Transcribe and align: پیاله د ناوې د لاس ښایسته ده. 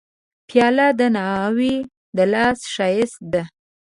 پیاله 0.47 0.87
د 0.99 1.01
ناوې 1.15 1.75
د 2.15 2.17
لاس 2.33 2.59
ښایسته 2.73 3.19
ده. 3.33 3.43